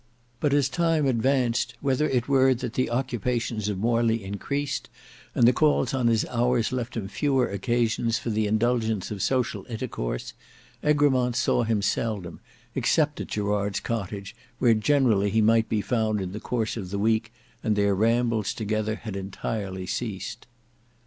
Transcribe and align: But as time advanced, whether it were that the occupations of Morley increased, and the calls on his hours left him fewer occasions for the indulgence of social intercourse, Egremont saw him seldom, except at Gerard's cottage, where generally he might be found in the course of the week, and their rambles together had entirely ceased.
But 0.39 0.51
as 0.51 0.67
time 0.67 1.05
advanced, 1.05 1.75
whether 1.79 2.09
it 2.09 2.27
were 2.27 2.55
that 2.55 2.73
the 2.73 2.89
occupations 2.89 3.69
of 3.69 3.77
Morley 3.77 4.23
increased, 4.23 4.89
and 5.35 5.47
the 5.47 5.53
calls 5.53 5.93
on 5.93 6.07
his 6.07 6.25
hours 6.25 6.71
left 6.71 6.97
him 6.97 7.07
fewer 7.07 7.47
occasions 7.47 8.17
for 8.17 8.31
the 8.31 8.47
indulgence 8.47 9.11
of 9.11 9.21
social 9.21 9.63
intercourse, 9.69 10.33
Egremont 10.81 11.35
saw 11.35 11.61
him 11.61 11.83
seldom, 11.83 12.39
except 12.73 13.21
at 13.21 13.27
Gerard's 13.27 13.79
cottage, 13.79 14.35
where 14.57 14.73
generally 14.73 15.29
he 15.29 15.39
might 15.39 15.69
be 15.69 15.81
found 15.81 16.19
in 16.19 16.31
the 16.31 16.39
course 16.39 16.77
of 16.77 16.89
the 16.89 16.97
week, 16.97 17.31
and 17.63 17.75
their 17.75 17.93
rambles 17.93 18.55
together 18.55 18.95
had 18.95 19.15
entirely 19.15 19.85
ceased. 19.85 20.47